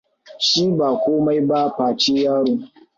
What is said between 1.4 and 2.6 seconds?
ba face yaro.